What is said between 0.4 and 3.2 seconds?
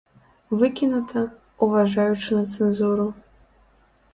Выкінута, уважаючы на цэнзуру.